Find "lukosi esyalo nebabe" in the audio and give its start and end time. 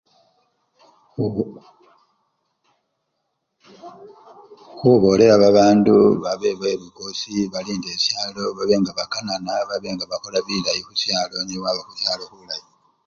10.77-11.81